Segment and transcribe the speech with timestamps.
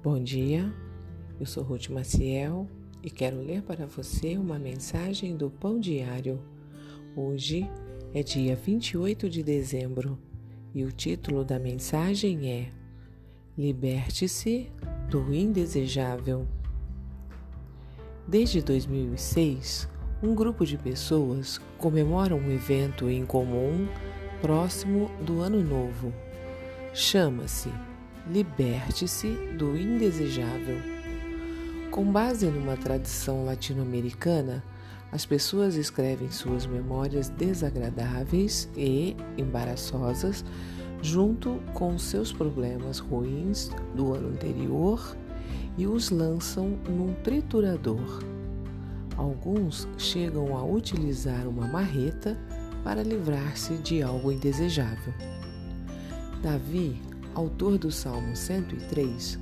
[0.00, 0.72] Bom dia,
[1.40, 2.68] eu sou Ruth Maciel
[3.02, 6.40] e quero ler para você uma mensagem do Pão Diário.
[7.16, 7.68] Hoje
[8.14, 10.16] é dia 28 de dezembro
[10.72, 12.70] e o título da mensagem é
[13.58, 14.70] Liberte-se
[15.10, 16.46] do Indesejável.
[18.24, 19.88] Desde 2006,
[20.22, 23.88] um grupo de pessoas comemora um evento em comum
[24.40, 26.14] próximo do Ano Novo.
[26.94, 27.68] Chama-se
[28.26, 30.78] Liberte-se do Indesejável.
[31.90, 34.62] Com base numa tradição latino-americana,
[35.10, 40.44] as pessoas escrevem suas memórias desagradáveis e embaraçosas
[41.00, 45.16] junto com seus problemas ruins do ano anterior
[45.78, 48.22] e os lançam num triturador.
[49.16, 52.36] Alguns chegam a utilizar uma marreta
[52.84, 55.14] para livrar-se de algo indesejável.
[56.42, 57.00] Davi,
[57.38, 59.38] autor do Salmo 103,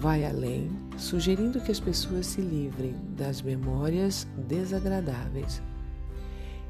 [0.00, 5.62] vai além, sugerindo que as pessoas se livrem das memórias desagradáveis.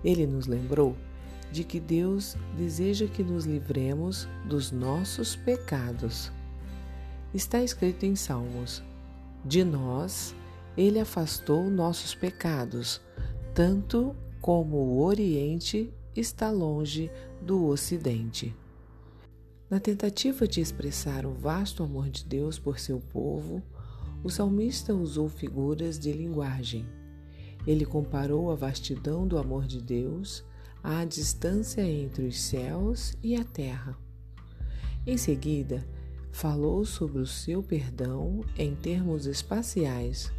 [0.04, 0.94] Ele nos lembrou
[1.50, 6.30] de que Deus deseja que nos livremos dos nossos pecados.
[7.32, 8.82] Está escrito em Salmos:
[9.46, 10.34] De nós
[10.76, 13.00] ele afastou nossos pecados,
[13.54, 18.54] tanto como o Oriente está longe do Ocidente.
[19.68, 23.60] Na tentativa de expressar o vasto amor de Deus por seu povo,
[24.22, 26.86] o salmista usou figuras de linguagem.
[27.66, 30.44] Ele comparou a vastidão do amor de Deus
[30.84, 33.98] à distância entre os céus e a terra.
[35.04, 35.84] Em seguida,
[36.30, 40.30] falou sobre o seu perdão em termos espaciais,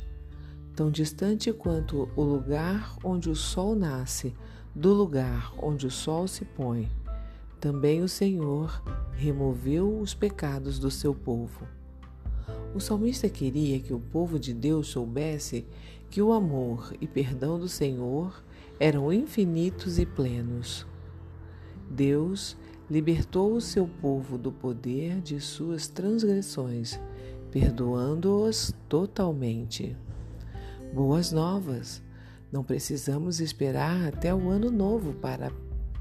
[0.73, 4.33] tão distante quanto o lugar onde o sol nasce
[4.73, 6.89] do lugar onde o sol se põe.
[7.59, 11.67] Também o Senhor removeu os pecados do seu povo.
[12.75, 15.65] O salmista queria que o povo de Deus soubesse
[16.09, 18.43] que o amor e perdão do Senhor
[18.79, 20.85] eram infinitos e plenos.
[21.89, 22.55] Deus
[22.89, 26.99] libertou o seu povo do poder de suas transgressões,
[27.51, 29.97] perdoando-os totalmente.
[30.93, 32.03] Boas novas!
[32.51, 35.51] Não precisamos esperar até o ano novo para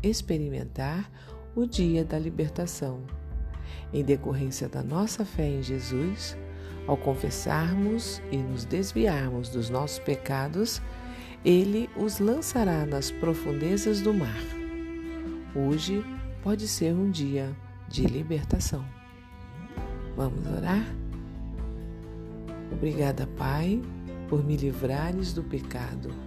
[0.03, 1.11] experimentar
[1.56, 3.00] o dia da libertação.
[3.93, 6.37] Em decorrência da nossa fé em Jesus,
[6.87, 10.81] ao confessarmos e nos desviarmos dos nossos pecados,
[11.45, 14.43] Ele os lançará nas profundezas do mar.
[15.55, 16.05] Hoje
[16.43, 17.56] pode ser um dia
[17.89, 18.84] de libertação.
[20.16, 20.84] Vamos orar?
[22.71, 23.83] Obrigada, Pai,
[24.28, 26.27] por me livrares do pecado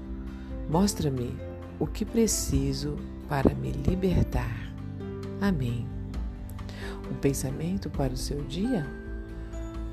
[0.70, 1.36] Mostra-me
[1.80, 2.96] o que preciso
[3.28, 4.69] para me libertar.
[5.42, 5.88] Amém.
[7.10, 8.86] Um pensamento para o seu dia?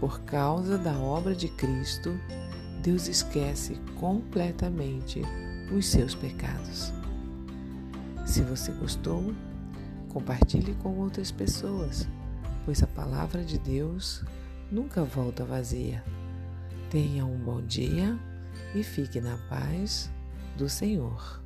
[0.00, 2.18] Por causa da obra de Cristo,
[2.82, 5.22] Deus esquece completamente
[5.72, 6.92] os seus pecados.
[8.24, 9.32] Se você gostou,
[10.08, 12.08] compartilhe com outras pessoas,
[12.64, 14.24] pois a palavra de Deus
[14.70, 16.04] nunca volta vazia.
[16.90, 18.18] Tenha um bom dia
[18.74, 20.10] e fique na paz
[20.56, 21.45] do Senhor.